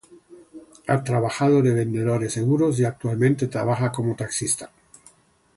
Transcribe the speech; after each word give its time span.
Ha 0.87 1.03
trabajado 1.03 1.61
de 1.61 1.75
vendedor 1.75 2.21
de 2.21 2.29
seguros 2.31 2.79
y 2.79 2.85
actualmente 2.85 3.45
trabaja 3.45 3.91
como 3.91 4.15
taxista. 4.15 4.71